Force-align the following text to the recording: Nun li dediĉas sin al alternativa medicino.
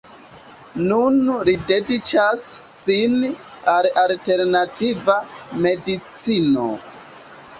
Nun 0.91 1.17
li 1.49 1.53
dediĉas 1.71 2.45
sin 2.87 3.13
al 3.75 3.89
alternativa 4.03 5.17
medicino. 5.67 6.67